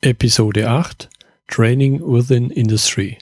Episode 0.00 0.68
8 0.68 1.10
Training 1.48 2.00
Within 2.00 2.50
Industry 2.50 3.18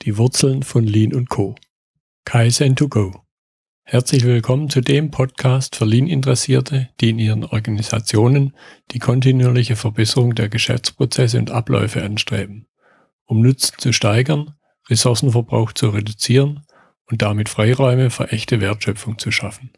Die 0.00 0.16
Wurzeln 0.16 0.62
von 0.62 0.86
Lean 0.86 1.26
Co. 1.26 1.54
Kaizen 2.24 2.76
to 2.76 2.88
go. 2.88 3.26
Herzlich 3.82 4.24
willkommen 4.24 4.70
zu 4.70 4.80
dem 4.80 5.10
Podcast 5.10 5.76
für 5.76 5.84
Lean-Interessierte, 5.84 6.88
die 6.98 7.10
in 7.10 7.18
ihren 7.18 7.44
Organisationen 7.44 8.54
die 8.92 9.00
kontinuierliche 9.00 9.76
Verbesserung 9.76 10.34
der 10.34 10.48
Geschäftsprozesse 10.48 11.38
und 11.38 11.50
Abläufe 11.50 12.02
anstreben, 12.02 12.68
um 13.26 13.42
Nutzen 13.42 13.74
zu 13.76 13.92
steigern, 13.92 14.54
Ressourcenverbrauch 14.88 15.74
zu 15.74 15.90
reduzieren 15.90 16.64
und 17.04 17.20
damit 17.20 17.50
Freiräume 17.50 18.08
für 18.08 18.32
echte 18.32 18.62
Wertschöpfung 18.62 19.18
zu 19.18 19.30
schaffen. 19.30 19.72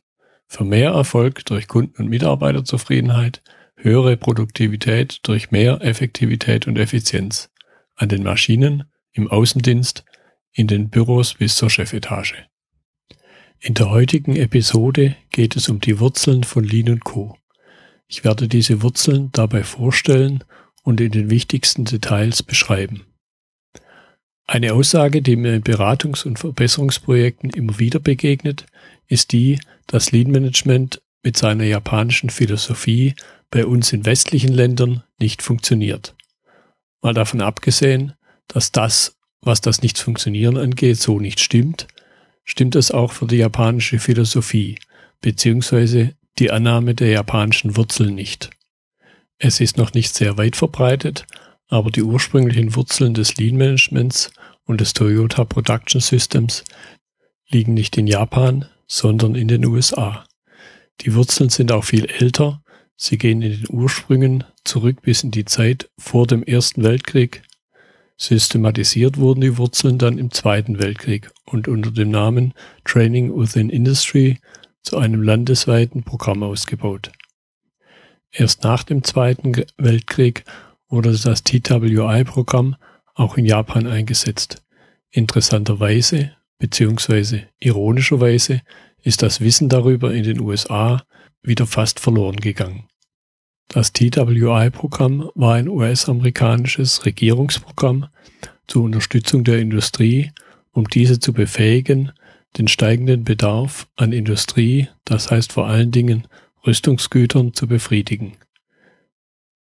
Für 0.46 0.62
mehr 0.62 0.92
Erfolg 0.92 1.44
durch 1.46 1.66
Kunden- 1.66 2.00
und 2.00 2.08
Mitarbeiterzufriedenheit 2.08 3.42
höhere 3.76 4.16
Produktivität 4.16 5.20
durch 5.22 5.50
mehr 5.50 5.80
Effektivität 5.82 6.66
und 6.66 6.78
Effizienz 6.78 7.50
an 7.94 8.08
den 8.08 8.22
Maschinen, 8.22 8.84
im 9.12 9.28
Außendienst, 9.28 10.04
in 10.52 10.66
den 10.66 10.90
Büros 10.90 11.34
bis 11.34 11.56
zur 11.56 11.70
Chefetage. 11.70 12.46
In 13.60 13.74
der 13.74 13.90
heutigen 13.90 14.36
Episode 14.36 15.16
geht 15.30 15.56
es 15.56 15.68
um 15.68 15.80
die 15.80 15.98
Wurzeln 15.98 16.44
von 16.44 16.64
Lean 16.64 17.00
Co. 17.00 17.38
Ich 18.06 18.24
werde 18.24 18.48
diese 18.48 18.82
Wurzeln 18.82 19.30
dabei 19.32 19.64
vorstellen 19.64 20.44
und 20.82 21.00
in 21.00 21.10
den 21.10 21.30
wichtigsten 21.30 21.84
Details 21.84 22.42
beschreiben. 22.42 23.06
Eine 24.46 24.74
Aussage, 24.74 25.22
die 25.22 25.34
mir 25.34 25.54
in 25.54 25.64
Beratungs- 25.64 26.24
und 26.24 26.38
Verbesserungsprojekten 26.38 27.50
immer 27.50 27.78
wieder 27.78 27.98
begegnet, 27.98 28.66
ist 29.08 29.32
die, 29.32 29.58
dass 29.88 30.12
Lean 30.12 30.30
Management 30.30 31.02
mit 31.22 31.36
seiner 31.36 31.64
japanischen 31.64 32.30
Philosophie 32.30 33.14
bei 33.50 33.66
uns 33.66 33.92
in 33.92 34.04
westlichen 34.04 34.52
Ländern 34.52 35.02
nicht 35.18 35.42
funktioniert. 35.42 36.14
Mal 37.02 37.14
davon 37.14 37.40
abgesehen, 37.40 38.14
dass 38.48 38.72
das, 38.72 39.16
was 39.40 39.60
das 39.60 39.82
Nicht-Funktionieren 39.82 40.56
angeht, 40.56 40.98
so 40.98 41.20
nicht 41.20 41.40
stimmt, 41.40 41.86
stimmt 42.44 42.76
es 42.76 42.90
auch 42.90 43.12
für 43.12 43.26
die 43.26 43.36
japanische 43.36 43.98
Philosophie 43.98 44.78
beziehungsweise 45.20 46.14
die 46.38 46.50
Annahme 46.50 46.94
der 46.94 47.08
japanischen 47.08 47.76
Wurzeln 47.76 48.14
nicht. 48.14 48.50
Es 49.38 49.60
ist 49.60 49.76
noch 49.76 49.94
nicht 49.94 50.14
sehr 50.14 50.38
weit 50.38 50.56
verbreitet, 50.56 51.26
aber 51.68 51.90
die 51.90 52.02
ursprünglichen 52.02 52.74
Wurzeln 52.74 53.14
des 53.14 53.36
Lean 53.36 53.56
Managements 53.56 54.30
und 54.64 54.80
des 54.80 54.92
Toyota 54.92 55.44
Production 55.44 56.00
Systems 56.00 56.64
liegen 57.48 57.74
nicht 57.74 57.96
in 57.96 58.06
Japan, 58.06 58.66
sondern 58.86 59.34
in 59.34 59.48
den 59.48 59.64
USA. 59.64 60.24
Die 61.02 61.14
Wurzeln 61.14 61.50
sind 61.50 61.72
auch 61.72 61.84
viel 61.84 62.06
älter 62.06 62.62
Sie 62.96 63.18
gehen 63.18 63.42
in 63.42 63.52
den 63.52 63.66
Ursprüngen 63.68 64.44
zurück 64.64 65.02
bis 65.02 65.22
in 65.22 65.30
die 65.30 65.44
Zeit 65.44 65.90
vor 65.98 66.26
dem 66.26 66.42
Ersten 66.42 66.82
Weltkrieg. 66.82 67.42
Systematisiert 68.16 69.18
wurden 69.18 69.42
die 69.42 69.58
Wurzeln 69.58 69.98
dann 69.98 70.16
im 70.16 70.30
Zweiten 70.30 70.78
Weltkrieg 70.78 71.30
und 71.44 71.68
unter 71.68 71.90
dem 71.90 72.10
Namen 72.10 72.54
Training 72.84 73.38
Within 73.38 73.68
Industry 73.68 74.38
zu 74.82 74.96
einem 74.96 75.22
landesweiten 75.22 76.02
Programm 76.02 76.42
ausgebaut. 76.42 77.12
Erst 78.32 78.64
nach 78.64 78.82
dem 78.84 79.04
Zweiten 79.04 79.52
Weltkrieg 79.76 80.44
wurde 80.88 81.12
das 81.12 81.42
TWI-Programm 81.42 82.76
auch 83.14 83.36
in 83.36 83.44
Japan 83.44 83.86
eingesetzt. 83.86 84.62
Interessanterweise 85.10 86.32
bzw. 86.58 87.42
ironischerweise 87.58 88.62
ist 89.02 89.22
das 89.22 89.40
Wissen 89.40 89.68
darüber 89.68 90.14
in 90.14 90.24
den 90.24 90.40
USA 90.40 91.02
wieder 91.46 91.66
fast 91.66 92.00
verloren 92.00 92.36
gegangen. 92.36 92.84
Das 93.68 93.92
TWI-Programm 93.92 95.30
war 95.34 95.54
ein 95.54 95.68
US-amerikanisches 95.68 97.04
Regierungsprogramm 97.04 98.06
zur 98.66 98.84
Unterstützung 98.84 99.44
der 99.44 99.58
Industrie, 99.58 100.30
um 100.72 100.88
diese 100.88 101.18
zu 101.18 101.32
befähigen, 101.32 102.12
den 102.58 102.68
steigenden 102.68 103.24
Bedarf 103.24 103.88
an 103.96 104.12
Industrie, 104.12 104.88
das 105.04 105.30
heißt 105.30 105.52
vor 105.52 105.66
allen 105.66 105.90
Dingen 105.90 106.26
Rüstungsgütern, 106.66 107.54
zu 107.54 107.66
befriedigen. 107.66 108.36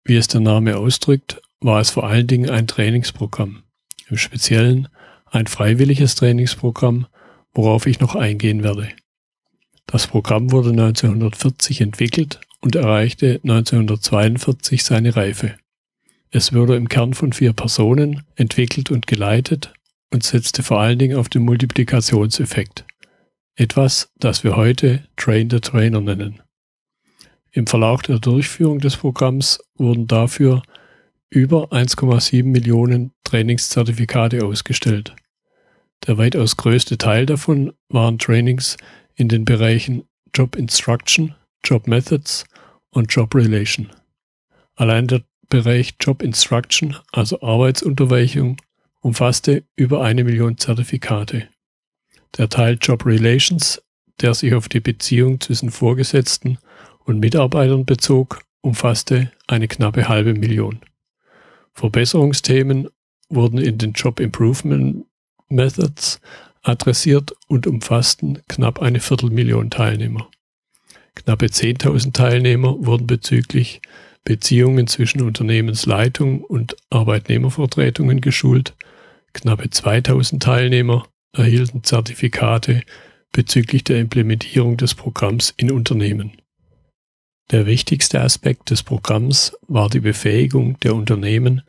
Wie 0.04 0.16
es 0.16 0.28
der 0.28 0.42
Name 0.42 0.78
ausdrückt, 0.78 1.42
war 1.60 1.80
es 1.80 1.90
vor 1.90 2.06
allen 2.06 2.28
Dingen 2.28 2.50
ein 2.50 2.68
Trainingsprogramm, 2.68 3.64
im 4.10 4.18
Speziellen 4.18 4.88
ein 5.26 5.48
freiwilliges 5.48 6.16
Trainingsprogramm, 6.16 7.08
worauf 7.54 7.88
ich 7.88 8.00
noch 8.00 8.16
eingehen 8.16 8.64
werde. 8.64 8.90
Das 9.88 10.06
Programm 10.06 10.52
wurde 10.52 10.72
1940 10.72 11.82
entwickelt 11.82 12.42
und 12.60 12.76
erreichte 12.76 13.40
1942 13.44 14.84
seine 14.84 15.16
Reife. 15.16 15.56
Es 16.30 16.54
wurde 16.54 16.76
im 16.76 16.90
Kern 16.90 17.14
von 17.14 17.32
vier 17.32 17.54
Personen 17.54 18.24
entwickelt 18.36 18.92
und 18.92 19.08
geleitet 19.08 19.74
und 20.12 20.24
setzte 20.24 20.62
vor 20.62 20.82
allen 20.82 21.00
Dingen 21.00 21.18
auf 21.18 21.30
den 21.30 21.44
Multiplikationseffekt. 21.44 22.86
Etwas, 23.56 24.12
das 24.20 24.44
wir 24.44 24.58
heute 24.58 25.08
Train 25.16 25.50
the 25.50 25.62
Trainer 25.62 26.02
nennen. 26.02 26.42
Im 27.52 27.66
Verlauf 27.66 28.02
der 28.02 28.20
Durchführung 28.20 28.80
des 28.80 28.98
Programms 28.98 29.60
wurden 29.78 30.06
dafür 30.06 30.64
über 31.30 31.72
1,7 31.72 32.44
Millionen 32.44 33.14
Trainingszertifikate 33.24 34.46
ausgestellt. 34.46 35.16
Der 36.06 36.18
weitaus 36.18 36.58
größte 36.58 36.98
Teil 36.98 37.26
davon 37.26 37.74
waren 37.90 38.20
Trainings 38.20 38.78
in 39.18 39.28
den 39.28 39.44
Bereichen 39.44 40.04
Job 40.34 40.56
Instruction, 40.56 41.36
Job 41.64 41.88
Methods 41.88 42.46
und 42.92 43.14
Job 43.14 43.36
Relation. 43.36 43.90
Allein 44.76 45.08
der 45.08 45.24
Bereich 45.50 45.96
Job 46.00 46.22
Instruction, 46.22 46.96
also 47.12 47.42
Arbeitsunterweichung, 47.42 48.58
umfasste 49.02 49.64
über 49.76 50.04
eine 50.04 50.24
Million 50.24 50.58
Zertifikate. 50.58 51.50
Der 52.38 52.50
Teil 52.50 52.78
Job 52.80 53.06
Relations, 53.06 53.82
der 54.22 54.34
sich 54.34 54.54
auf 54.54 54.70
die 54.70 54.80
Beziehung 54.80 55.40
zwischen 55.42 55.72
Vorgesetzten 55.72 56.58
und 57.06 57.20
Mitarbeitern 57.20 57.86
bezog, 57.86 58.44
umfasste 58.62 59.32
eine 59.48 59.68
knappe 59.68 60.08
halbe 60.08 60.34
Million. 60.34 60.82
Verbesserungsthemen 61.74 62.90
wurden 63.30 63.60
in 63.60 63.78
den 63.78 63.94
Job 63.94 64.20
Improvement 64.20 65.06
Methods 65.50 66.20
adressiert 66.64 67.34
und 67.48 67.68
umfassten 67.68 68.40
knapp 68.48 68.82
eine 68.82 69.00
Viertelmillion 69.00 69.70
Teilnehmer. 69.70 70.30
Knappe 71.16 71.48
10.000 71.48 72.14
Teilnehmer 72.14 72.76
wurden 72.80 73.08
bezüglich 73.08 73.82
Beziehungen 74.24 74.88
zwischen 74.88 75.22
Unternehmensleitung 75.22 76.44
und 76.44 76.76
Arbeitnehmervertretungen 76.90 78.22
geschult. 78.22 78.76
Knappe 79.34 79.70
2.000 79.70 80.40
Teilnehmer 80.40 81.08
erhielten 81.34 81.84
Zertifikate 81.84 82.82
bezüglich 83.32 83.84
der 83.84 84.00
Implementierung 84.00 84.78
des 84.78 84.96
Programms 84.96 85.54
in 85.58 85.72
Unternehmen. 85.72 86.34
Der 87.52 87.66
wichtigste 87.66 88.22
Aspekt 88.22 88.70
des 88.70 88.84
Programms 88.84 89.56
war 89.68 89.90
die 89.90 90.02
Befähigung 90.02 90.80
der 90.82 90.94
Unternehmen, 90.94 91.62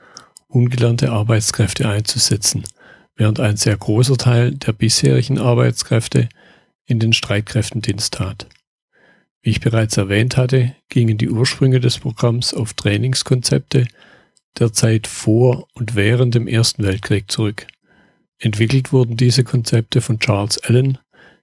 ungelernte 0.48 1.10
Arbeitskräfte 1.12 1.88
einzusetzen– 1.88 2.64
während 3.18 3.40
ein 3.40 3.56
sehr 3.56 3.76
großer 3.76 4.16
Teil 4.16 4.52
der 4.52 4.72
bisherigen 4.72 5.38
Arbeitskräfte 5.38 6.28
in 6.86 7.00
den 7.00 7.12
Streitkräftendienst 7.12 8.14
tat. 8.14 8.46
Wie 9.42 9.50
ich 9.50 9.60
bereits 9.60 9.96
erwähnt 9.96 10.36
hatte, 10.36 10.74
gingen 10.88 11.18
die 11.18 11.28
Ursprünge 11.28 11.80
des 11.80 11.98
Programms 11.98 12.54
auf 12.54 12.72
Trainingskonzepte 12.74 13.86
der 14.58 14.72
Zeit 14.72 15.06
vor 15.06 15.68
und 15.74 15.94
während 15.94 16.34
dem 16.34 16.46
Ersten 16.48 16.84
Weltkrieg 16.84 17.30
zurück. 17.30 17.66
Entwickelt 18.38 18.92
wurden 18.92 19.16
diese 19.16 19.44
Konzepte 19.44 20.00
von 20.00 20.20
Charles 20.20 20.58
Allen 20.58 20.98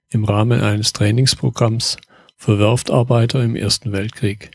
im 0.08 0.24
Rahmen 0.24 0.60
eines 0.60 0.92
Trainingsprogramms 0.94 1.98
für 2.36 2.58
Werftarbeiter 2.58 3.42
im 3.42 3.54
Ersten 3.54 3.92
Weltkrieg. 3.92 4.50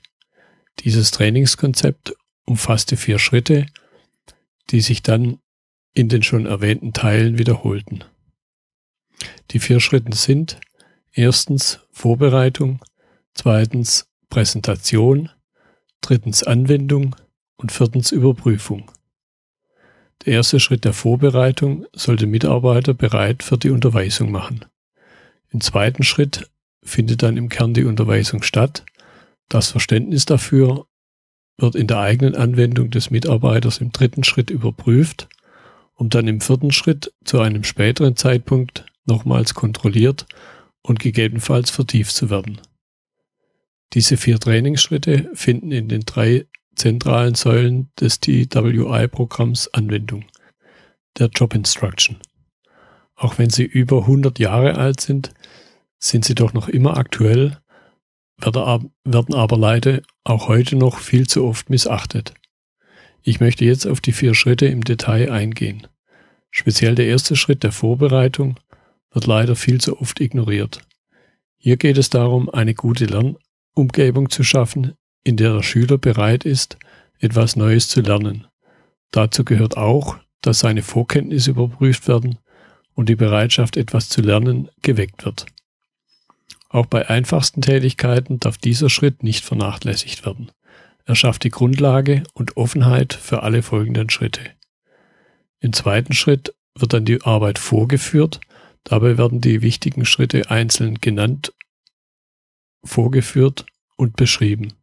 Dieses 0.79 1.11
Trainingskonzept 1.11 2.15
umfasste 2.45 2.97
vier 2.97 3.19
Schritte, 3.19 3.67
die 4.71 4.81
sich 4.81 5.03
dann 5.03 5.39
in 5.93 6.09
den 6.09 6.23
schon 6.23 6.45
erwähnten 6.45 6.93
Teilen 6.93 7.37
wiederholten. 7.37 8.03
Die 9.51 9.59
vier 9.59 9.79
Schritte 9.79 10.15
sind 10.15 10.59
erstens 11.13 11.79
Vorbereitung, 11.91 12.79
zweitens 13.33 14.09
Präsentation, 14.29 15.29
drittens 15.99 16.43
Anwendung 16.43 17.15
und 17.57 17.71
viertens 17.71 18.11
Überprüfung. 18.11 18.89
Der 20.25 20.33
erste 20.33 20.59
Schritt 20.59 20.85
der 20.85 20.93
Vorbereitung 20.93 21.85
sollte 21.93 22.27
Mitarbeiter 22.27 22.93
bereit 22.93 23.43
für 23.43 23.57
die 23.57 23.71
Unterweisung 23.71 24.31
machen. 24.31 24.65
Im 25.49 25.61
zweiten 25.61 26.03
Schritt 26.03 26.49
findet 26.83 27.23
dann 27.23 27.37
im 27.37 27.49
Kern 27.49 27.73
die 27.73 27.83
Unterweisung 27.83 28.43
statt. 28.43 28.85
Das 29.49 29.71
Verständnis 29.71 30.25
dafür 30.25 30.85
wird 31.57 31.75
in 31.75 31.87
der 31.87 31.99
eigenen 31.99 32.35
Anwendung 32.35 32.89
des 32.89 33.09
Mitarbeiters 33.09 33.79
im 33.79 33.91
dritten 33.91 34.23
Schritt 34.23 34.49
überprüft 34.49 35.27
um 36.01 36.09
dann 36.09 36.27
im 36.27 36.41
vierten 36.41 36.71
Schritt 36.71 37.13
zu 37.25 37.41
einem 37.41 37.63
späteren 37.63 38.15
Zeitpunkt 38.15 38.87
nochmals 39.05 39.53
kontrolliert 39.53 40.25
und 40.81 40.99
gegebenenfalls 40.99 41.69
vertieft 41.69 42.15
zu 42.15 42.31
werden. 42.31 42.59
Diese 43.93 44.17
vier 44.17 44.39
Trainingsschritte 44.39 45.29
finden 45.35 45.71
in 45.71 45.89
den 45.89 46.01
drei 46.01 46.47
zentralen 46.75 47.35
Säulen 47.35 47.91
des 47.99 48.19
TWI-Programms 48.19 49.75
Anwendung, 49.75 50.25
der 51.19 51.27
Job 51.27 51.53
Instruction. 51.53 52.17
Auch 53.13 53.37
wenn 53.37 53.51
sie 53.51 53.65
über 53.65 53.99
100 53.99 54.39
Jahre 54.39 54.77
alt 54.77 55.01
sind, 55.01 55.35
sind 55.99 56.25
sie 56.25 56.33
doch 56.33 56.53
noch 56.53 56.67
immer 56.67 56.97
aktuell, 56.97 57.59
werden 58.39 59.35
aber 59.35 59.57
leider 59.57 60.01
auch 60.23 60.47
heute 60.47 60.77
noch 60.77 60.97
viel 60.97 61.27
zu 61.27 61.45
oft 61.45 61.69
missachtet. 61.69 62.33
Ich 63.21 63.39
möchte 63.39 63.65
jetzt 63.65 63.85
auf 63.85 64.01
die 64.01 64.13
vier 64.13 64.33
Schritte 64.33 64.65
im 64.65 64.83
Detail 64.83 65.31
eingehen. 65.31 65.85
Speziell 66.51 66.95
der 66.95 67.07
erste 67.07 67.35
Schritt 67.35 67.63
der 67.63 67.71
Vorbereitung 67.71 68.59
wird 69.11 69.25
leider 69.25 69.55
viel 69.55 69.79
zu 69.81 69.99
oft 69.99 70.19
ignoriert. 70.19 70.81
Hier 71.57 71.77
geht 71.77 71.97
es 71.97 72.09
darum, 72.09 72.49
eine 72.49 72.73
gute 72.73 73.05
Lernumgebung 73.05 74.29
zu 74.29 74.43
schaffen, 74.43 74.93
in 75.23 75.37
der 75.37 75.53
der 75.53 75.63
Schüler 75.63 75.97
bereit 75.97 76.43
ist, 76.45 76.77
etwas 77.19 77.55
Neues 77.55 77.87
zu 77.87 78.01
lernen. 78.01 78.47
Dazu 79.11 79.45
gehört 79.45 79.77
auch, 79.77 80.17
dass 80.41 80.59
seine 80.59 80.81
Vorkenntnisse 80.81 81.51
überprüft 81.51 82.07
werden 82.07 82.39
und 82.93 83.09
die 83.09 83.15
Bereitschaft, 83.15 83.77
etwas 83.77 84.09
zu 84.09 84.21
lernen, 84.21 84.69
geweckt 84.81 85.25
wird. 85.25 85.45
Auch 86.69 86.85
bei 86.85 87.09
einfachsten 87.09 87.61
Tätigkeiten 87.61 88.39
darf 88.39 88.57
dieser 88.57 88.89
Schritt 88.89 89.23
nicht 89.23 89.43
vernachlässigt 89.43 90.25
werden. 90.25 90.51
Er 91.05 91.15
schafft 91.15 91.43
die 91.43 91.49
Grundlage 91.49 92.23
und 92.33 92.57
Offenheit 92.57 93.13
für 93.13 93.43
alle 93.43 93.61
folgenden 93.61 94.09
Schritte. 94.09 94.41
Im 95.61 95.73
zweiten 95.73 96.13
Schritt 96.13 96.53
wird 96.75 96.93
dann 96.93 97.05
die 97.05 97.21
Arbeit 97.21 97.59
vorgeführt. 97.59 98.41
Dabei 98.83 99.17
werden 99.17 99.41
die 99.41 99.61
wichtigen 99.61 100.05
Schritte 100.05 100.49
einzeln 100.49 100.99
genannt, 100.99 101.53
vorgeführt 102.83 103.65
und 103.95 104.15
beschrieben. 104.15 104.73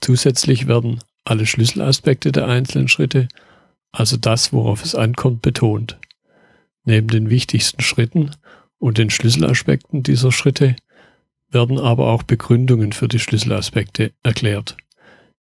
Zusätzlich 0.00 0.66
werden 0.66 0.98
alle 1.24 1.46
Schlüsselaspekte 1.46 2.32
der 2.32 2.48
einzelnen 2.48 2.88
Schritte, 2.88 3.28
also 3.92 4.16
das, 4.16 4.52
worauf 4.52 4.84
es 4.84 4.94
ankommt, 4.94 5.42
betont. 5.42 5.98
Neben 6.84 7.08
den 7.08 7.30
wichtigsten 7.30 7.82
Schritten 7.82 8.32
und 8.78 8.98
den 8.98 9.10
Schlüsselaspekten 9.10 10.02
dieser 10.02 10.32
Schritte 10.32 10.74
werden 11.50 11.78
aber 11.78 12.08
auch 12.08 12.24
Begründungen 12.24 12.92
für 12.92 13.06
die 13.06 13.18
Schlüsselaspekte 13.20 14.12
erklärt. 14.22 14.76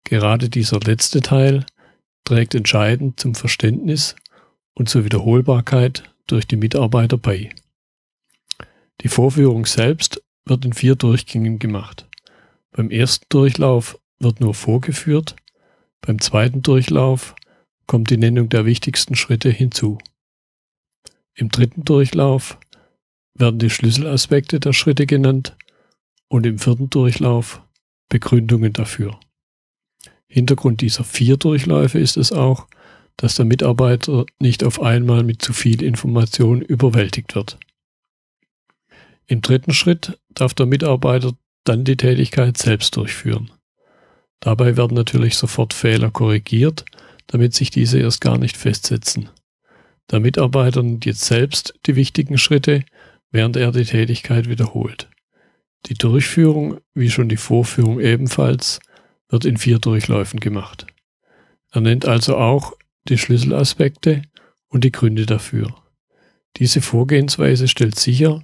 Gerade 0.05 0.50
dieser 0.50 0.81
letzte 0.81 1.20
Teil 1.20 1.65
trägt 2.25 2.55
entscheidend 2.55 3.20
zum 3.20 3.35
Verständnis 3.35 4.17
und 4.78 4.88
zur 4.88 5.04
Wiederholbarkeit 5.04 6.04
durch 6.28 6.46
die 6.46 6.56
Mitarbeiter 6.56 7.19
bei. 7.19 7.50
Die 9.02 9.08
Vorführung 9.08 9.66
selbst 9.66 10.22
wird 10.44 10.64
in 10.64 10.72
vier 10.72 10.94
Durchgängen 10.94 11.58
gemacht. 11.58 12.08
Beim 12.70 12.90
ersten 12.90 13.26
Durchlauf 13.28 13.98
wird 14.20 14.40
nur 14.40 14.54
vorgeführt, 14.54 15.36
beim 16.00 16.20
zweiten 16.20 16.62
Durchlauf 16.62 17.34
kommt 17.86 18.10
die 18.10 18.16
Nennung 18.16 18.48
der 18.48 18.64
wichtigsten 18.66 19.16
Schritte 19.16 19.50
hinzu. 19.50 19.98
Im 21.34 21.48
dritten 21.48 21.84
Durchlauf 21.84 22.58
werden 23.34 23.58
die 23.58 23.70
Schlüsselaspekte 23.70 24.60
der 24.60 24.72
Schritte 24.72 25.06
genannt 25.06 25.56
und 26.28 26.46
im 26.46 26.58
vierten 26.58 26.90
Durchlauf 26.90 27.62
Begründungen 28.08 28.72
dafür. 28.72 29.19
Hintergrund 30.28 30.82
dieser 30.82 31.04
vier 31.04 31.36
Durchläufe 31.36 31.98
ist 31.98 32.16
es 32.16 32.32
auch, 32.32 32.69
dass 33.19 33.35
der 33.35 33.44
Mitarbeiter 33.44 34.25
nicht 34.38 34.65
auf 34.65 34.81
einmal 34.81 35.25
mit 35.25 35.43
zu 35.43 35.53
viel 35.53 35.82
Information 35.82 36.62
überwältigt 36.62 37.35
wird. 37.35 37.59
Im 39.26 39.43
dritten 39.43 39.75
Schritt 39.75 40.19
darf 40.31 40.55
der 40.55 40.67
Mitarbeiter 40.67 41.32
dann 41.65 41.85
die 41.85 41.97
Tätigkeit 41.97 42.56
selbst 42.56 42.97
durchführen. 42.97 43.50
Dabei 44.41 44.76
werden 44.76 44.94
natürlich 44.94 45.37
sofort 45.37 45.75
Fehler 45.75 46.11
korrigiert, 46.11 46.85
damit 47.26 47.55
sich 47.55 47.70
diese 47.70 47.99
erst 47.99 48.20
gar 48.20 48.38
nicht 48.38 48.56
festsetzen. 48.56 49.29
Der 50.11 50.20
Mitarbeiter 50.20 50.82
nimmt 50.82 51.05
jetzt 51.05 51.25
selbst 51.25 51.75
die 51.87 51.97
wichtigen 51.97 52.38
Schritte, 52.38 52.85
während 53.31 53.56
er 53.56 53.73
die 53.73 53.85
Tätigkeit 53.85 54.49
wiederholt. 54.49 55.11
Die 55.87 55.94
Durchführung, 55.94 56.79
wie 56.94 57.11
schon 57.11 57.29
die 57.29 57.37
Vorführung 57.37 58.00
ebenfalls, 58.00 58.79
wird 59.29 59.44
in 59.44 59.59
vier 59.59 59.81
Durchläufen 59.81 60.41
gemacht. 60.41 60.87
Er 61.73 61.81
nennt 61.81 62.06
also 62.06 62.37
auch 62.37 62.77
die 63.08 63.19
Schlüsselaspekte 63.19 64.22
und 64.69 64.84
die 64.84 64.93
Gründe 64.93 65.26
dafür. 65.26 65.75
Diese 66.56 66.81
Vorgehensweise 66.81 67.69
stellt 67.69 67.99
sicher, 67.99 68.43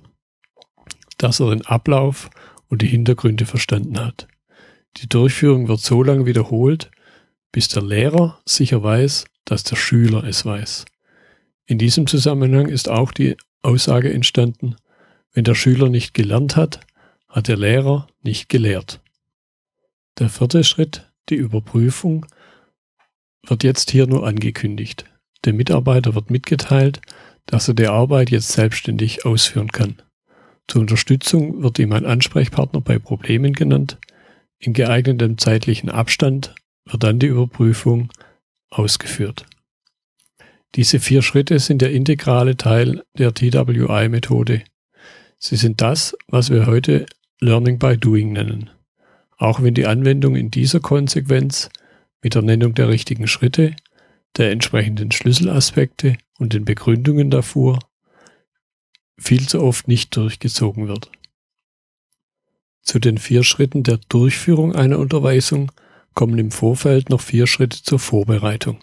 dass 1.19 1.40
er 1.40 1.50
den 1.50 1.66
Ablauf 1.66 2.31
und 2.69 2.82
die 2.82 2.87
Hintergründe 2.87 3.46
verstanden 3.46 3.99
hat. 3.99 4.28
Die 4.99 5.08
Durchführung 5.08 5.69
wird 5.69 5.81
so 5.81 6.02
lange 6.02 6.26
wiederholt, 6.26 6.90
bis 7.52 7.69
der 7.69 7.82
Lehrer 7.82 8.40
sicher 8.44 8.82
weiß, 8.82 9.25
dass 9.44 9.64
der 9.64 9.76
Schüler 9.76 10.25
es 10.25 10.44
weiß. 10.44 10.84
In 11.66 11.78
diesem 11.78 12.06
Zusammenhang 12.06 12.69
ist 12.69 12.88
auch 12.88 13.12
die 13.12 13.37
Aussage 13.62 14.12
entstanden, 14.12 14.76
wenn 15.32 15.44
der 15.44 15.55
Schüler 15.55 15.88
nicht 15.88 16.14
gelernt 16.14 16.56
hat, 16.56 16.81
hat 17.28 17.49
der 17.49 17.56
Lehrer 17.56 18.06
nicht 18.22 18.49
gelehrt. 18.49 19.00
Der 20.19 20.28
vierte 20.28 20.62
Schritt, 20.62 21.11
die 21.28 21.34
Überprüfung, 21.34 22.26
wird 23.46 23.64
jetzt 23.64 23.91
hier 23.91 24.06
nur 24.06 24.26
angekündigt. 24.26 25.05
Dem 25.44 25.56
Mitarbeiter 25.56 26.14
wird 26.14 26.31
mitgeteilt, 26.31 27.00
dass 27.46 27.69
er 27.69 27.75
die 27.75 27.87
Arbeit 27.87 28.31
jetzt 28.31 28.52
selbstständig 28.52 29.26
ausführen 29.26 29.70
kann. 29.70 30.00
Zur 30.67 30.81
Unterstützung 30.81 31.62
wird 31.62 31.79
ihm 31.79 31.93
ein 31.93 32.06
Ansprechpartner 32.06 32.81
bei 32.81 32.99
Problemen 32.99 33.52
genannt. 33.52 33.99
In 34.58 34.73
geeignetem 34.73 35.37
zeitlichen 35.37 35.91
Abstand 35.91 36.55
wird 36.87 37.02
dann 37.02 37.19
die 37.19 37.26
Überprüfung 37.26 38.11
ausgeführt. 38.70 39.47
Diese 40.75 40.99
vier 40.99 41.23
Schritte 41.23 41.58
sind 41.58 41.82
der 41.82 41.93
integrale 41.93 42.56
Teil 42.56 43.05
der 43.17 43.32
TWI-Methode. 43.32 44.62
Sie 45.38 45.56
sind 45.56 45.81
das, 45.81 46.17
was 46.26 46.50
wir 46.50 46.67
heute 46.67 47.06
Learning 47.40 47.79
by 47.79 47.97
Doing 47.97 48.32
nennen. 48.32 48.70
Auch 49.37 49.62
wenn 49.62 49.75
die 49.75 49.87
Anwendung 49.87 50.35
in 50.35 50.50
dieser 50.50 50.81
Konsequenz 50.81 51.69
mit 52.25 52.35
der 52.35 52.43
Nennung 52.43 52.75
der 52.75 52.88
richtigen 52.88 53.29
Schritte, 53.29 53.76
der 54.38 54.50
entsprechenden 54.50 55.12
Schlüsselaspekte 55.12 56.17
und 56.38 56.55
den 56.55 56.65
Begründungen 56.65 57.31
davor 57.31 57.79
viel 59.17 59.47
zu 59.47 59.62
oft 59.62 59.87
nicht 59.87 60.17
durchgezogen 60.17 60.88
wird. 60.88 61.12
Zu 62.82 62.99
den 62.99 63.19
vier 63.19 63.44
Schritten 63.44 63.82
der 63.82 63.99
Durchführung 64.09 64.75
einer 64.75 64.99
Unterweisung 64.99 65.71
kommen 66.15 66.38
im 66.38 66.50
Vorfeld 66.50 67.11
noch 67.11 67.21
vier 67.21 67.47
Schritte 67.47 67.82
zur 67.82 67.99
Vorbereitung. 67.99 68.82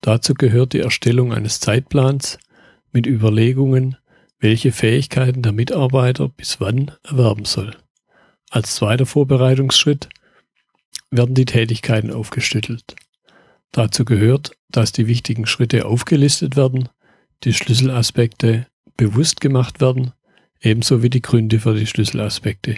Dazu 0.00 0.34
gehört 0.34 0.72
die 0.72 0.80
Erstellung 0.80 1.32
eines 1.32 1.60
Zeitplans 1.60 2.38
mit 2.92 3.06
Überlegungen, 3.06 3.96
welche 4.38 4.72
Fähigkeiten 4.72 5.42
der 5.42 5.52
Mitarbeiter 5.52 6.28
bis 6.28 6.60
wann 6.60 6.92
erwerben 7.02 7.44
soll. 7.44 7.76
Als 8.48 8.76
zweiter 8.76 9.06
Vorbereitungsschritt 9.06 10.08
werden 11.10 11.34
die 11.34 11.44
Tätigkeiten 11.44 12.10
aufgeschüttelt. 12.10 12.96
Dazu 13.72 14.04
gehört, 14.04 14.52
dass 14.68 14.92
die 14.92 15.06
wichtigen 15.06 15.46
Schritte 15.46 15.86
aufgelistet 15.86 16.56
werden, 16.56 16.88
die 17.44 17.52
Schlüsselaspekte 17.52 18.66
bewusst 18.96 19.40
gemacht 19.40 19.80
werden, 19.80 20.12
ebenso 20.60 21.02
wie 21.02 21.10
die 21.10 21.22
Gründe 21.22 21.60
für 21.60 21.74
die 21.74 21.86
Schlüsselaspekte. 21.86 22.76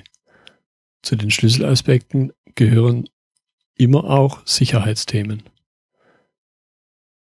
Zu 1.02 1.16
den 1.16 1.30
Schlüsselaspekten 1.30 2.32
gehören 2.54 3.08
immer 3.76 4.04
auch 4.04 4.46
Sicherheitsthemen. 4.46 5.42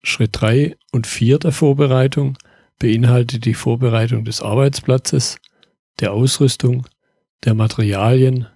Schritt 0.02 0.30
3 0.32 0.76
und 0.92 1.06
4 1.06 1.38
der 1.38 1.52
Vorbereitung 1.52 2.38
beinhaltet 2.78 3.44
die 3.44 3.54
Vorbereitung 3.54 4.24
des 4.24 4.40
Arbeitsplatzes, 4.40 5.38
der 6.00 6.12
Ausrüstung, 6.12 6.86
der 7.44 7.54
Materialien, 7.54 8.46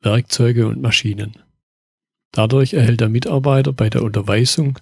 Werkzeuge 0.00 0.66
und 0.66 0.80
Maschinen. 0.80 1.42
Dadurch 2.32 2.74
erhält 2.74 3.00
der 3.00 3.08
Mitarbeiter 3.08 3.72
bei 3.72 3.90
der 3.90 4.02
Unterweisung 4.02 4.78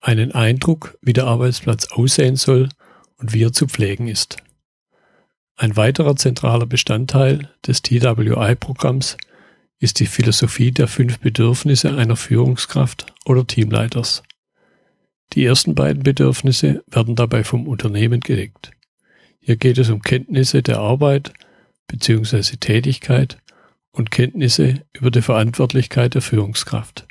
einen 0.00 0.32
Eindruck, 0.32 0.98
wie 1.00 1.12
der 1.12 1.26
Arbeitsplatz 1.26 1.92
aussehen 1.92 2.36
soll 2.36 2.68
und 3.16 3.32
wie 3.32 3.42
er 3.42 3.52
zu 3.52 3.66
pflegen 3.66 4.08
ist. 4.08 4.36
Ein 5.56 5.76
weiterer 5.76 6.16
zentraler 6.16 6.66
Bestandteil 6.66 7.50
des 7.66 7.82
TWI-Programms 7.82 9.16
ist 9.78 10.00
die 10.00 10.06
Philosophie 10.06 10.72
der 10.72 10.88
fünf 10.88 11.20
Bedürfnisse 11.20 11.94
einer 11.96 12.16
Führungskraft 12.16 13.06
oder 13.24 13.46
Teamleiters. 13.46 14.22
Die 15.32 15.44
ersten 15.44 15.74
beiden 15.74 16.02
Bedürfnisse 16.02 16.84
werden 16.86 17.16
dabei 17.16 17.44
vom 17.44 17.66
Unternehmen 17.66 18.20
gedeckt. 18.20 18.72
Hier 19.40 19.56
geht 19.56 19.78
es 19.78 19.90
um 19.90 20.02
Kenntnisse 20.02 20.62
der 20.62 20.78
Arbeit 20.78 21.32
bzw. 21.86 22.56
Tätigkeit 22.56 23.38
und 23.94 24.10
Kenntnisse 24.10 24.82
über 24.92 25.10
die 25.10 25.22
Verantwortlichkeit 25.22 26.14
der 26.14 26.22
Führungskraft. 26.22 27.06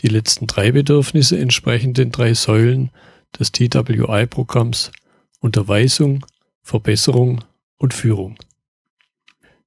Die 0.00 0.08
letzten 0.08 0.46
drei 0.46 0.72
Bedürfnisse 0.72 1.38
entsprechen 1.38 1.92
den 1.92 2.10
drei 2.10 2.32
Säulen 2.34 2.90
des 3.38 3.52
TWI-Programms 3.52 4.92
Unterweisung, 5.40 6.24
Verbesserung 6.62 7.44
und 7.76 7.94
Führung. 7.94 8.38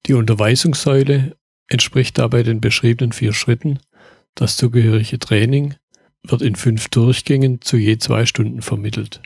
Die 0.05 0.13
Unterweisungssäule 0.13 1.37
entspricht 1.67 2.17
dabei 2.17 2.43
den 2.43 2.61
beschriebenen 2.61 3.11
vier 3.11 3.33
Schritten 3.33 3.79
Das 4.35 4.57
zugehörige 4.57 5.19
Training 5.19 5.75
wird 6.23 6.41
in 6.41 6.55
fünf 6.55 6.89
Durchgängen 6.89 7.61
zu 7.61 7.77
je 7.77 7.97
zwei 7.99 8.25
Stunden 8.25 8.61
vermittelt. 8.61 9.21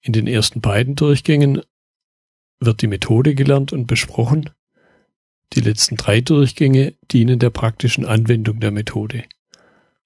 In 0.00 0.14
den 0.14 0.26
ersten 0.26 0.62
beiden 0.62 0.96
Durchgängen 0.96 1.60
wird 2.60 2.80
die 2.80 2.86
Methode 2.86 3.34
gelernt 3.34 3.72
und 3.72 3.86
besprochen. 3.86 4.50
Die 5.54 5.60
letzten 5.60 5.96
drei 5.96 6.20
Durchgänge 6.20 6.94
dienen 7.10 7.38
der 7.38 7.50
praktischen 7.50 8.04
Anwendung 8.04 8.60
der 8.60 8.70
Methode. 8.70 9.24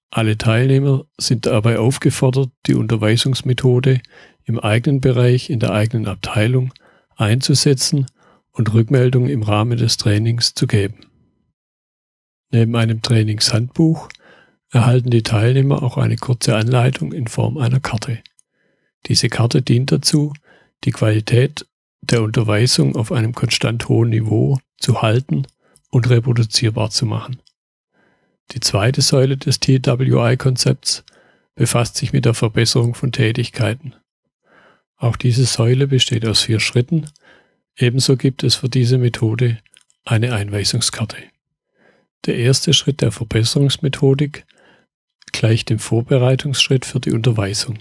Alle 0.09 0.37
Teilnehmer 0.37 1.05
sind 1.17 1.47
dabei 1.47 1.79
aufgefordert, 1.79 2.51
die 2.67 2.75
Unterweisungsmethode 2.75 4.01
im 4.45 4.59
eigenen 4.59 5.01
Bereich, 5.01 5.49
in 5.49 5.59
der 5.59 5.71
eigenen 5.71 6.07
Abteilung 6.07 6.71
einzusetzen 7.15 8.05
und 8.51 8.73
Rückmeldungen 8.73 9.29
im 9.29 9.43
Rahmen 9.43 9.77
des 9.77 9.97
Trainings 9.97 10.53
zu 10.53 10.67
geben. 10.67 11.07
Neben 12.51 12.75
einem 12.75 13.01
Trainingshandbuch 13.01 14.09
erhalten 14.69 15.09
die 15.09 15.23
Teilnehmer 15.23 15.81
auch 15.81 15.97
eine 15.97 16.15
kurze 16.15 16.55
Anleitung 16.55 17.11
in 17.11 17.27
Form 17.27 17.57
einer 17.57 17.79
Karte. 17.79 18.19
Diese 19.07 19.29
Karte 19.29 19.61
dient 19.61 19.91
dazu, 19.91 20.33
die 20.83 20.91
Qualität 20.91 21.65
der 22.01 22.21
Unterweisung 22.21 22.95
auf 22.95 23.11
einem 23.11 23.33
konstant 23.33 23.89
hohen 23.89 24.09
Niveau 24.09 24.59
zu 24.83 25.01
halten 25.01 25.47
und 25.89 26.09
reproduzierbar 26.09 26.89
zu 26.89 27.05
machen. 27.05 27.41
Die 28.51 28.59
zweite 28.59 29.01
Säule 29.01 29.37
des 29.37 29.59
TWI-Konzepts 29.59 31.03
befasst 31.55 31.95
sich 31.95 32.13
mit 32.13 32.25
der 32.25 32.33
Verbesserung 32.33 32.93
von 32.93 33.11
Tätigkeiten. 33.11 33.95
Auch 34.97 35.15
diese 35.15 35.45
Säule 35.45 35.87
besteht 35.87 36.25
aus 36.25 36.43
vier 36.43 36.59
Schritten. 36.59 37.09
Ebenso 37.77 38.17
gibt 38.17 38.43
es 38.43 38.55
für 38.55 38.69
diese 38.69 38.97
Methode 38.97 39.59
eine 40.03 40.33
Einweisungskarte. 40.33 41.17
Der 42.25 42.37
erste 42.37 42.73
Schritt 42.73 43.01
der 43.01 43.11
Verbesserungsmethodik 43.11 44.45
gleicht 45.31 45.69
dem 45.69 45.79
Vorbereitungsschritt 45.79 46.85
für 46.85 46.99
die 46.99 47.11
Unterweisung. 47.11 47.79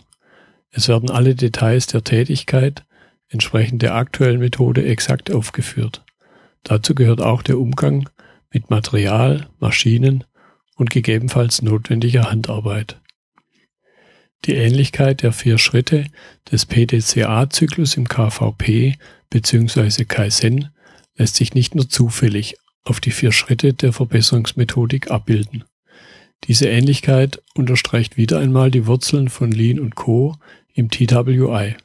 Es 0.71 0.89
werden 0.89 1.11
alle 1.11 1.35
Details 1.35 1.87
der 1.87 2.05
Tätigkeit 2.05 2.85
entsprechend 3.29 3.83
der 3.83 3.95
aktuellen 3.95 4.41
Methode 4.41 4.85
exakt 4.85 5.31
aufgeführt. 5.31 6.05
Dazu 6.62 6.95
gehört 6.95 7.21
auch 7.21 7.42
der 7.42 7.59
Umgang 7.59 8.09
mit 8.50 8.71
Material, 8.71 9.49
Maschinen 9.59 10.25
und 10.76 10.90
gegebenenfalls 10.90 11.62
notwendiger 11.62 12.31
Handarbeit. 12.31 13.00
Die 14.45 14.54
Ähnlichkeit 14.54 15.23
der 15.23 15.33
vier 15.33 15.59
Schritte 15.59 16.07
des 16.50 16.66
PDCA-Zyklus 16.66 17.97
im 17.97 18.09
KVP 18.09 18.97
bzw. 19.31 20.04
Kaizen 20.04 20.71
lässt 21.16 21.37
sich 21.37 21.54
nicht 21.54 21.75
nur 21.75 21.88
zufällig 21.88 22.57
auf 22.83 23.00
die 23.00 23.12
vier 23.12 23.31
Schritte 23.31 23.73
der 23.73 23.92
Verbesserungsmethodik 23.92 25.11
abbilden. 25.11 25.64
Diese 26.45 26.69
Ähnlichkeit 26.69 27.40
unterstreicht 27.54 28.16
wieder 28.16 28.40
einmal 28.40 28.73
die 28.73 28.87
Wurzeln 28.87 29.28
von 29.28 29.52
Lean 29.52 29.78
und 29.78 29.95
Co. 29.95 30.37
im 30.75 30.90
TWI. 30.90 31.76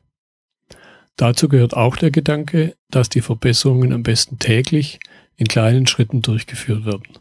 Dazu 1.17 1.49
gehört 1.49 1.75
auch 1.75 1.97
der 1.97 2.11
Gedanke, 2.11 2.75
dass 2.89 3.09
die 3.09 3.21
Verbesserungen 3.21 3.91
am 3.91 4.03
besten 4.03 4.37
täglich 4.37 4.99
in 5.35 5.47
kleinen 5.47 5.87
Schritten 5.87 6.21
durchgeführt 6.21 6.85
werden. 6.85 7.17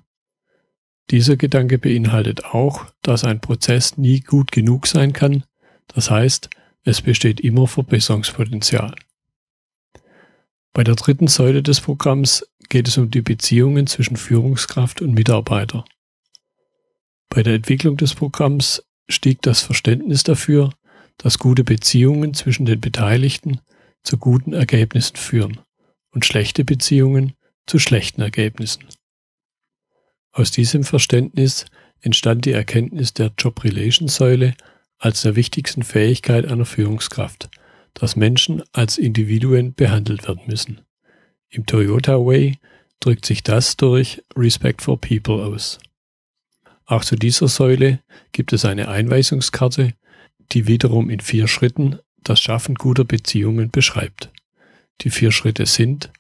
Dieser 1.11 1.37
Gedanke 1.37 1.79
beinhaltet 1.79 2.45
auch, 2.45 2.87
dass 3.03 3.25
ein 3.25 3.41
Prozess 3.41 3.97
nie 3.97 4.21
gut 4.21 4.53
genug 4.53 4.87
sein 4.87 5.13
kann, 5.13 5.45
das 5.89 6.11
heißt, 6.11 6.51
es 6.85 7.01
besteht 7.01 7.41
immer 7.41 7.67
Verbesserungspotenzial. 7.67 8.95
Bei 10.73 10.85
der 10.85 10.95
dritten 10.95 11.27
Säule 11.27 11.63
des 11.63 11.81
Programms 11.81 12.47
geht 12.69 12.89
es 12.89 12.99
um 12.99 13.11
die 13.11 13.23
Beziehungen 13.23 13.87
zwischen 13.87 14.17
Führungskraft 14.17 15.01
und 15.01 15.15
Mitarbeiter. 15.15 15.85
Bei 17.31 17.43
der 17.43 17.55
Entwicklung 17.55 17.97
des 17.97 18.15
Programms 18.15 18.85
stieg 19.09 19.41
das 19.43 19.63
Verständnis 19.63 20.23
dafür, 20.23 20.71
dass 21.17 21.39
gute 21.39 21.65
Beziehungen 21.65 22.35
zwischen 22.35 22.67
den 22.67 22.81
Beteiligten 22.81 23.61
zu 24.07 24.19
guten 24.19 24.53
Ergebnissen 24.53 25.17
führen 25.17 25.61
und 26.11 26.25
schlechte 26.25 26.65
Beziehungen 26.65 27.35
zu 27.67 27.79
schlechten 27.79 28.23
Ergebnissen. 28.23 28.85
Aus 30.33 30.51
diesem 30.51 30.85
Verständnis 30.85 31.67
entstand 32.01 32.45
die 32.45 32.53
Erkenntnis 32.53 33.15
der 33.15 33.33
Job 33.37 33.65
Relation 33.65 34.09
Säule 34.09 34.55
als 34.99 35.23
der 35.23 35.35
wichtigsten 35.35 35.83
Fähigkeit 35.83 36.47
einer 36.47 36.65
Führungskraft, 36.65 37.51
dass 37.95 38.17
Menschen 38.17 38.63
als 38.73 38.97
Individuen 38.97 39.75
behandelt 39.75 40.29
werden 40.29 40.43
müssen. 40.47 40.83
Im 41.49 41.67
Toyota 41.67 42.15
Way 42.15 42.59
drückt 43.01 43.27
sich 43.27 43.43
das 43.43 43.77
durch 43.77 44.23
Respect 44.37 44.83
for 44.83 45.01
People 45.01 45.45
aus. 45.45 45.79
Auch 46.85 47.05
zu 47.05 47.17
dieser 47.17 47.49
Säule 47.49 48.01
gibt 48.33 48.53
es 48.53 48.65
eine 48.65 48.89
Einweisungskarte, 48.89 49.95
die 50.53 50.67
wiederum 50.69 51.11
in 51.11 51.21
vier 51.21 51.49
Schritten 51.49 51.99
das 52.29 52.41
Schaffen 52.41 52.75
guter 52.75 53.05
Beziehungen 53.05 53.71
beschreibt. 53.71 54.31
Die 55.03 55.11
vier 55.11 55.33
Schritte 55.33 55.67
sind 55.67 56.11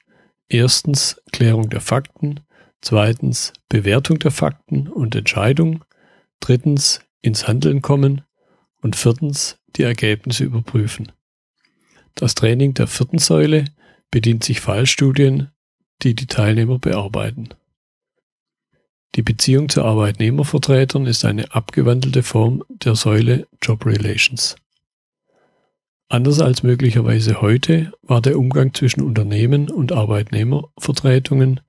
erstens 0.49 1.21
Klärung 1.33 1.71
der 1.71 1.81
Fakten, 1.81 2.41
Zweitens 2.81 3.53
Bewertung 3.69 4.21
der 4.21 4.31
Fakten 4.31 4.89
und 4.89 5.17
Entscheidung. 5.17 5.85
Drittens 6.41 7.01
ins 7.21 7.49
Handeln 7.49 7.83
kommen. 7.83 8.23
Und 8.81 8.95
viertens 8.95 9.59
die 9.75 9.83
Ergebnisse 9.83 10.45
überprüfen. 10.45 11.11
Das 12.15 12.37
Training 12.37 12.75
der 12.75 12.87
vierten 12.87 13.19
Säule 13.19 13.65
bedient 14.13 14.45
sich 14.45 14.61
Fallstudien, 14.61 15.51
die 16.03 16.15
die 16.15 16.27
Teilnehmer 16.27 16.79
bearbeiten. 16.79 17.49
Die 19.17 19.23
Beziehung 19.23 19.69
zu 19.69 19.83
Arbeitnehmervertretern 19.83 21.07
ist 21.07 21.25
eine 21.25 21.53
abgewandelte 21.53 22.23
Form 22.23 22.63
der 22.69 22.95
Säule 22.95 23.49
Job 23.61 23.85
Relations. 23.85 24.55
Anders 26.09 26.41
als 26.41 26.63
möglicherweise 26.63 27.41
heute 27.41 27.93
war 28.03 28.21
der 28.21 28.39
Umgang 28.39 28.73
zwischen 28.73 29.03
Unternehmen 29.03 29.71
und 29.71 29.93
Arbeitnehmervertretungen 29.93 31.61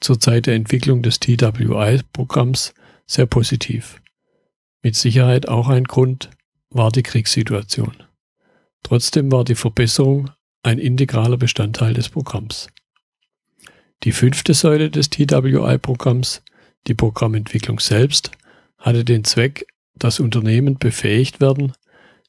zur 0.00 0.18
Zeit 0.18 0.46
der 0.46 0.54
Entwicklung 0.54 1.02
des 1.02 1.20
TWI-Programms 1.20 2.72
sehr 3.06 3.26
positiv. 3.26 4.00
Mit 4.82 4.96
Sicherheit 4.96 5.48
auch 5.48 5.68
ein 5.68 5.84
Grund 5.84 6.30
war 6.70 6.90
die 6.90 7.02
Kriegssituation. 7.02 8.02
Trotzdem 8.82 9.30
war 9.30 9.44
die 9.44 9.54
Verbesserung 9.54 10.30
ein 10.62 10.78
integraler 10.78 11.36
Bestandteil 11.36 11.92
des 11.92 12.08
Programms. 12.08 12.68
Die 14.04 14.12
fünfte 14.12 14.54
Säule 14.54 14.90
des 14.90 15.10
TWI-Programms, 15.10 16.42
die 16.86 16.94
Programmentwicklung 16.94 17.78
selbst, 17.78 18.30
hatte 18.78 19.04
den 19.04 19.24
Zweck, 19.24 19.66
dass 19.94 20.20
Unternehmen 20.20 20.78
befähigt 20.78 21.42
werden, 21.42 21.74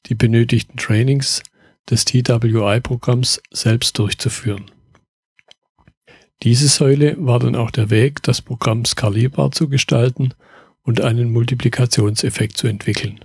die 0.07 0.15
benötigten 0.15 0.77
Trainings 0.77 1.43
des 1.89 2.05
TWI-Programms 2.05 3.41
selbst 3.51 3.97
durchzuführen. 3.97 4.71
Diese 6.43 6.67
Säule 6.67 7.15
war 7.19 7.39
dann 7.39 7.55
auch 7.55 7.71
der 7.71 7.89
Weg, 7.89 8.23
das 8.23 8.41
Programm 8.41 8.85
skalierbar 8.85 9.51
zu 9.51 9.69
gestalten 9.69 10.33
und 10.83 11.01
einen 11.01 11.31
Multiplikationseffekt 11.31 12.57
zu 12.57 12.67
entwickeln. 12.67 13.23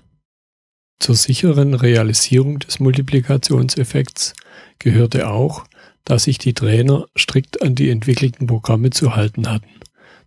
Zur 0.99 1.15
sicheren 1.15 1.75
Realisierung 1.75 2.59
des 2.59 2.81
Multiplikationseffekts 2.81 4.35
gehörte 4.79 5.31
auch, 5.31 5.65
dass 6.05 6.25
sich 6.25 6.39
die 6.39 6.55
Trainer 6.55 7.07
strikt 7.17 7.63
an 7.63 7.75
die 7.75 7.91
entwickelten 7.91 8.47
Programme 8.47 8.91
zu 8.91 9.17
halten 9.17 9.51
hatten. 9.51 9.69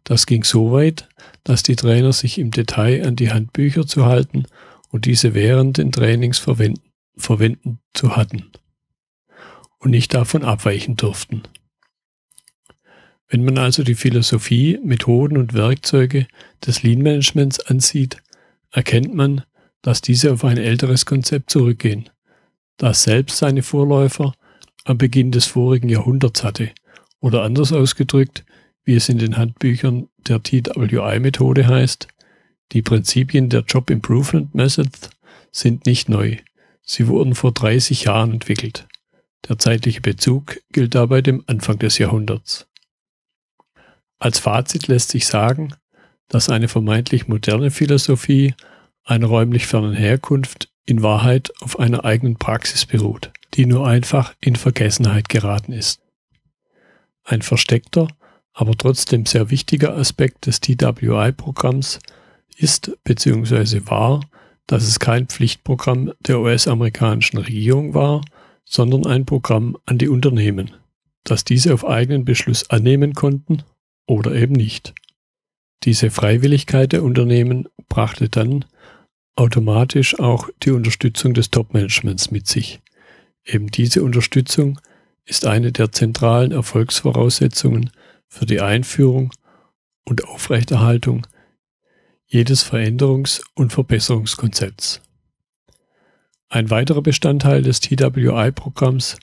Das 0.03 0.25
ging 0.25 0.44
so 0.44 0.72
weit, 0.72 1.08
dass 1.44 1.63
die 1.63 1.75
Trainer 1.75 2.13
sich 2.13 2.38
im 2.38 2.51
Detail 2.51 3.06
an 3.06 3.15
die 3.15 3.32
Handbücher 3.32 3.86
zu 3.86 4.06
halten 4.06 4.46
und 4.89 5.05
diese 5.05 5.34
während 5.34 5.77
den 5.77 5.91
Trainings 5.91 6.39
verwenden, 6.39 6.81
verwenden 7.15 7.79
zu 7.93 8.15
hatten 8.15 8.51
und 9.79 9.91
nicht 9.91 10.13
davon 10.13 10.43
abweichen 10.43 10.96
durften. 10.96 11.43
Wenn 13.27 13.46
man 13.46 13.58
also 13.58 13.84
die 13.84 13.96
Philosophie, 13.96 14.79
Methoden 14.84 15.38
und 15.38 15.53
Werkzeuge 15.53 16.27
des 16.65 16.81
Lean 16.81 17.01
Managements 17.01 17.60
ansieht, 17.60 18.17
erkennt 18.72 19.13
man, 19.13 19.43
dass 19.81 20.01
diese 20.01 20.34
auf 20.34 20.43
ein 20.43 20.58
älteres 20.58 21.05
Konzept 21.05 21.51
zurückgehen, 21.51 22.10
das 22.77 23.03
selbst 23.03 23.38
seine 23.38 23.62
Vorläufer 23.62 24.34
am 24.84 24.98
Beginn 24.98 25.31
des 25.31 25.46
vorigen 25.46 25.89
Jahrhunderts 25.89 26.43
hatte, 26.43 26.72
oder 27.19 27.43
anders 27.43 27.72
ausgedrückt, 27.72 28.46
wie 28.84 28.96
es 28.96 29.10
in 29.10 29.19
den 29.19 29.38
Handbüchern 29.38 30.08
der 30.17 30.41
TWI-Methode 30.41 31.67
heißt, 31.67 32.08
die 32.71 32.81
Prinzipien 32.81 33.49
der 33.49 33.61
Job 33.61 33.89
Improvement 33.89 34.53
Method 34.53 34.91
sind 35.51 35.85
nicht 35.85 36.09
neu. 36.09 36.38
Sie 36.81 37.07
wurden 37.07 37.35
vor 37.35 37.51
30 37.51 38.03
Jahren 38.05 38.33
entwickelt. 38.33 38.88
Der 39.47 39.57
zeitliche 39.57 40.01
Bezug 40.01 40.59
gilt 40.71 40.95
dabei 40.95 41.21
dem 41.21 41.43
Anfang 41.47 41.79
des 41.79 41.97
Jahrhunderts. 41.97 42.67
Als 44.19 44.39
Fazit 44.39 44.88
lässt 44.88 45.09
sich 45.09 45.25
sagen, 45.27 45.73
dass 46.27 46.49
eine 46.49 46.67
vermeintlich 46.67 47.27
moderne 47.27 47.71
Philosophie 47.71 48.53
einer 49.03 49.27
räumlich 49.27 49.65
fernen 49.65 49.93
Herkunft 49.93 50.69
in 50.85 51.01
Wahrheit 51.01 51.51
auf 51.61 51.79
einer 51.79 52.05
eigenen 52.05 52.38
Praxis 52.38 52.85
beruht, 52.85 53.31
die 53.55 53.65
nur 53.65 53.88
einfach 53.88 54.33
in 54.39 54.55
Vergessenheit 54.55 55.29
geraten 55.29 55.71
ist. 55.71 56.01
Ein 57.23 57.41
versteckter, 57.41 58.07
aber 58.53 58.75
trotzdem 58.75 59.25
sehr 59.25 59.49
wichtiger 59.49 59.95
Aspekt 59.95 60.47
des 60.47 60.59
TWI-Programms 60.59 61.99
ist 62.59 62.91
bzw. 63.03 63.81
war, 63.85 64.21
dass 64.67 64.83
es 64.83 64.99
kein 64.99 65.27
Pflichtprogramm 65.27 66.11
der 66.19 66.39
US-amerikanischen 66.39 67.37
Regierung 67.37 67.93
war, 67.93 68.21
sondern 68.65 69.07
ein 69.07 69.25
Programm 69.25 69.77
an 69.85 69.97
die 69.97 70.09
Unternehmen, 70.09 70.71
das 71.23 71.43
diese 71.43 71.73
auf 71.73 71.87
eigenen 71.87 72.25
Beschluss 72.25 72.69
annehmen 72.69 73.13
konnten 73.13 73.63
oder 74.05 74.33
eben 74.35 74.53
nicht. 74.53 74.93
Diese 75.85 76.11
Freiwilligkeit 76.11 76.91
der 76.91 77.03
Unternehmen 77.03 77.67
brachte 77.87 78.29
dann 78.29 78.65
automatisch 79.35 80.19
auch 80.19 80.49
die 80.61 80.71
Unterstützung 80.71 81.33
des 81.33 81.49
Top-Managements 81.49 82.29
mit 82.29 82.45
sich. 82.45 82.81
Eben 83.45 83.67
diese 83.67 84.03
Unterstützung 84.03 84.79
ist 85.25 85.45
eine 85.45 85.71
der 85.71 85.91
zentralen 85.91 86.51
Erfolgsvoraussetzungen 86.51 87.91
für 88.27 88.45
die 88.45 88.59
Einführung 88.59 89.31
und 90.03 90.25
Aufrechterhaltung 90.25 91.25
jedes 92.29 92.63
Veränderungs- 92.63 93.41
und 93.55 93.74
Verbesserungskonzepts. 93.74 95.01
Ein 96.48 96.69
weiterer 96.69 97.01
Bestandteil 97.01 97.62
des 97.62 97.79
TWI-Programms 97.81 99.17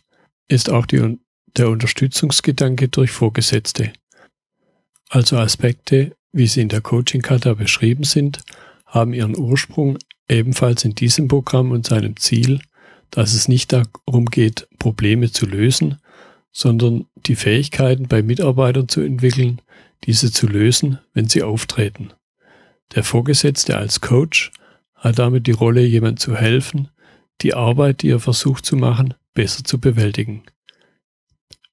ist 0.49 0.71
auch 0.71 0.87
die, 0.87 1.19
der 1.57 1.71
Unterstützungsgedanke 1.71 2.89
durch 2.89 3.11
Vorgesetzte, 3.11 3.93
also 5.09 5.39
Aspekte, 5.39 6.17
wie 6.33 6.47
sie 6.47 6.61
in 6.61 6.69
der 6.69 6.81
Coaching-Kata 6.81 7.55
beschrieben 7.55 8.05
sind, 8.05 8.41
haben 8.85 9.15
ihren 9.15 9.37
Ursprung 9.37 9.99
ebenfalls 10.29 10.85
in 10.85 10.95
diesem 10.95 11.29
Programm 11.29 11.71
und 11.71 11.87
seinem 11.87 12.17
Ziel, 12.17 12.61
dass 13.11 13.35
es 13.35 13.49
nicht 13.49 13.73
darum 13.73 14.27
geht, 14.27 14.69
Probleme 14.79 15.31
zu 15.31 15.47
lösen, 15.47 15.99
sondern 16.51 17.07
die 17.27 17.37
Fähigkeiten 17.37 18.09
bei 18.09 18.23
Mitarbeitern 18.23 18.89
zu 18.89 19.01
entwickeln, 19.01 19.63
diese 20.05 20.33
zu 20.33 20.47
lösen, 20.47 20.99
wenn 21.15 21.29
sie 21.29 21.43
auftreten. 21.43 22.11
Der 22.95 23.05
Vorgesetzte 23.05 23.77
als 23.77 24.01
Coach 24.01 24.53
hat 24.95 25.19
damit 25.19 25.47
die 25.47 25.53
Rolle, 25.53 25.83
jemand 25.83 26.19
zu 26.21 26.37
helfen, 26.37 26.89
die 27.43 27.55
Arbeit, 27.55 28.03
die 28.03 28.11
er 28.11 28.21
versucht 28.21 28.65
zu 28.65 28.77
machen, 28.77 29.15
besser 29.35 29.65
zu 29.65 29.79
bewältigen. 29.79 30.45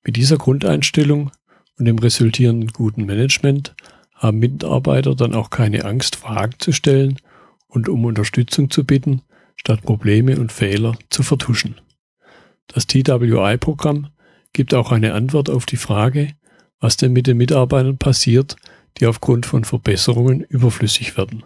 Mit 0.04 0.18
dieser 0.18 0.38
Grundeinstellung 0.38 1.32
und 1.78 1.86
dem 1.86 1.98
resultierenden 1.98 2.70
guten 2.70 3.06
Management 3.06 3.76
haben 4.14 4.40
Mitarbeiter 4.40 5.16
dann 5.16 5.34
auch 5.34 5.50
keine 5.50 5.86
Angst, 5.86 6.18
Fragen 6.18 6.56
zu 6.60 6.72
stellen 6.72 7.18
und 7.68 7.90
um 7.90 8.06
Unterstützung 8.06 8.70
zu 8.70 8.84
bitten, 8.84 9.22
statt 9.56 9.82
Probleme 9.82 10.40
und 10.40 10.52
Fehler 10.52 10.98
zu 11.10 11.24
vertuschen. 11.24 11.80
Das 12.68 12.88
TWI-Programm 12.88 14.10
gibt 14.52 14.74
auch 14.74 14.92
eine 14.92 15.14
Antwort 15.14 15.50
auf 15.50 15.66
die 15.66 15.78
Frage, 15.78 16.34
was 16.80 16.98
denn 16.98 17.14
mit 17.14 17.28
den 17.28 17.38
Mitarbeitern 17.38 17.98
passiert, 17.98 18.56
die 19.00 19.08
aufgrund 19.08 19.46
von 19.46 19.64
Verbesserungen 19.64 20.42
überflüssig 20.42 21.18
werden. 21.18 21.44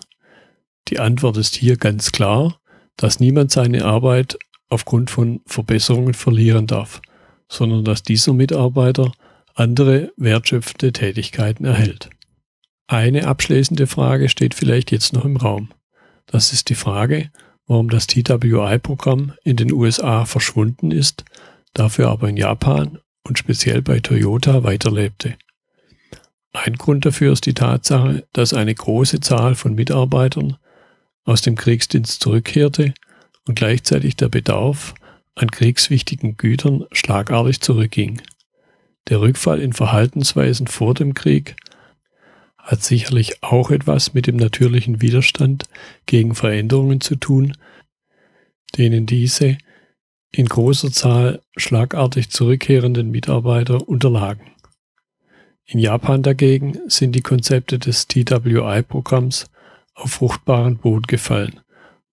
Die 0.90 1.00
Antwort 1.00 1.38
ist 1.38 1.56
hier 1.56 1.78
ganz 1.78 2.12
klar, 2.12 2.60
dass 2.96 3.20
niemand 3.20 3.52
seine 3.52 3.86
Arbeit 3.86 4.38
aufgrund 4.70 5.10
von 5.10 5.42
Verbesserungen 5.46 6.14
verlieren 6.14 6.68
darf, 6.68 7.02
sondern 7.50 7.84
dass 7.84 8.04
dieser 8.04 8.34
Mitarbeiter 8.34 9.12
andere 9.54 10.12
wertschöpfende 10.18 10.92
Tätigkeiten 10.94 11.66
erhält. 11.66 12.10
Eine 12.88 13.28
abschließende 13.28 13.88
Frage 13.88 14.30
steht 14.30 14.54
vielleicht 14.54 14.92
jetzt 14.92 15.14
noch 15.14 15.26
im 15.26 15.38
Raum. 15.38 15.70
Das 16.26 16.54
ist 16.54 16.70
die 16.70 16.76
Frage, 16.76 17.32
warum 17.66 17.90
das 17.90 18.08
TWI-Programm 18.08 19.34
in 19.44 19.58
den 19.58 19.72
USA 19.74 20.26
verschwunden 20.26 20.92
ist, 20.92 21.26
dafür 21.74 22.10
aber 22.10 22.30
in 22.30 22.38
Japan 22.38 23.00
und 23.24 23.38
speziell 23.38 23.82
bei 23.82 24.00
Toyota 24.00 24.64
weiterlebte. 24.64 25.36
Ein 26.64 26.74
Grund 26.76 27.06
dafür 27.06 27.34
ist 27.34 27.46
die 27.46 27.54
Tatsache, 27.54 28.26
dass 28.34 28.54
eine 28.54 28.74
große 28.74 29.20
Zahl 29.20 29.56
von 29.56 29.76
Mitarbeitern 29.76 30.58
aus 31.24 31.42
dem 31.42 31.56
Kriegsdienst 31.56 32.22
zurückkehrte 32.22 32.94
und 33.48 33.56
gleichzeitig 33.56 34.16
der 34.16 34.30
Bedarf 34.30 34.96
an 35.36 35.52
kriegswichtigen 35.52 36.36
Gütern 36.36 36.86
schlagartig 36.92 37.62
zurückging. 37.62 38.22
Der 39.08 39.22
Rückfall 39.22 39.62
in 39.62 39.74
Verhaltensweisen 39.74 40.68
vor 40.68 40.94
dem 40.94 41.14
Krieg 41.14 41.56
hat 42.58 42.84
sicherlich 42.84 43.44
auch 43.44 43.70
etwas 43.70 44.14
mit 44.14 44.26
dem 44.26 44.36
natürlichen 44.36 45.00
Widerstand 45.02 45.66
gegen 46.06 46.34
Veränderungen 46.34 47.02
zu 47.02 47.16
tun, 47.16 47.56
denen 48.78 49.06
diese 49.06 49.58
in 50.32 50.48
großer 50.48 50.92
Zahl 50.92 51.42
schlagartig 51.56 52.32
zurückkehrenden 52.32 53.12
Mitarbeiter 53.12 53.88
unterlagen. 53.88 54.57
In 55.70 55.80
Japan 55.80 56.24
dagegen 56.24 56.80
sind 56.88 57.12
die 57.12 57.22
Konzepte 57.22 57.78
des 57.78 58.08
TWI-Programms 58.08 59.48
auf 59.96 60.12
fruchtbaren 60.12 60.78
Boden 60.78 61.08
gefallen, 61.08 61.60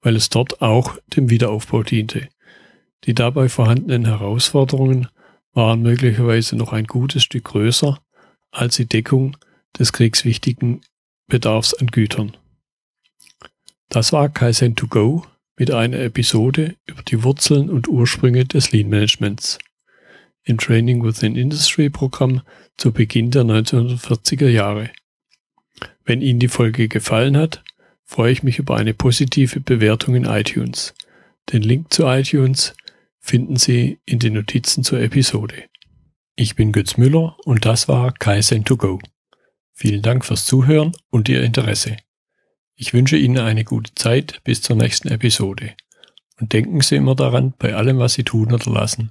weil 0.03 0.17
es 0.17 0.29
dort 0.29 0.61
auch 0.61 0.99
dem 1.15 1.31
Wiederaufbau 1.31 1.85
diente. 1.85 2.29
Die 3.05 3.15
dabei 3.15 3.49
vorhandenen 3.49 4.07
Herausforderungen 4.07 5.07
waren 5.53 5.83
möglicherweise 5.83 6.57
noch 6.57 6.73
ein 6.73 6.87
gutes 6.87 7.23
Stück 7.23 7.45
größer 7.45 8.01
als 8.51 8.77
die 8.77 8.87
Deckung 8.87 9.37
des 9.79 9.93
kriegswichtigen 9.93 10.81
Bedarfs 11.29 11.75
an 11.75 11.87
Gütern. 11.87 12.37
Das 13.89 14.13
war 14.13 14.29
Kaizen 14.31 14.75
to 14.75 14.89
go 14.89 15.25
mit 15.57 15.71
einer 15.71 15.99
Episode 16.01 16.75
über 16.87 17.03
die 17.03 17.23
Wurzeln 17.23 17.71
und 17.71 17.87
Ursprünge 17.87 18.47
des 18.47 18.73
Lean 18.73 18.89
Managements 18.89 19.59
im 20.45 20.59
Training 20.59 21.03
Within 21.03 21.37
Industry 21.37 21.91
Programm 21.91 22.43
zu 22.77 22.93
Beginn 22.93 23.31
der 23.31 23.43
1940er 23.43 24.49
Jahre. 24.49 24.91
Wenn 26.05 26.21
Ihnen 26.21 26.39
die 26.39 26.49
Folge 26.49 26.89
gefallen 26.89 27.37
hat, 27.37 27.63
freue 28.05 28.33
ich 28.33 28.43
mich 28.43 28.59
über 28.59 28.77
eine 28.77 28.95
positive 28.95 29.61
Bewertung 29.61 30.15
in 30.15 30.25
iTunes. 30.25 30.95
Den 31.53 31.63
Link 31.63 31.93
zu 31.93 32.07
iTunes 32.07 32.75
finden 33.19 33.57
Sie 33.57 33.99
in 34.05 34.19
den 34.19 34.35
Notizen 34.35 34.85
zur 34.85 35.01
Episode. 35.01 35.65
Ich 36.37 36.57
bin 36.57 36.73
Götz 36.73 36.97
Müller 36.97 37.37
und 37.45 37.65
das 37.65 37.89
war 37.89 38.13
Kaizen 38.13 38.65
to 38.65 38.77
go. 38.77 38.99
Vielen 39.73 40.03
Dank 40.03 40.25
fürs 40.25 40.47
Zuhören 40.47 40.93
und 41.11 41.29
Ihr 41.29 41.43
Interesse. 41.43 41.97
Ich 42.77 42.93
wünsche 42.93 43.17
Ihnen 43.17 43.39
eine 43.39 43.65
gute 43.65 43.95
Zeit 43.95 44.41
bis 44.45 44.61
zur 44.61 44.77
nächsten 44.77 45.09
Episode. 45.09 45.75
Und 46.41 46.53
denken 46.53 46.81
Sie 46.81 46.97
immer 46.97 47.15
daran, 47.15 47.55
bei 47.59 47.75
allem, 47.75 47.99
was 47.99 48.15
Sie 48.15 48.25
tun 48.25 48.53
oder 48.53 48.71
lassen. 48.71 49.11